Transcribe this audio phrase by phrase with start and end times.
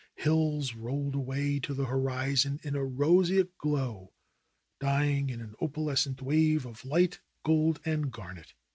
[0.15, 4.13] Hills rolled away to the horizon in a roseate glow,
[4.79, 8.55] dying in an opalescent wave of light, gold and garnet.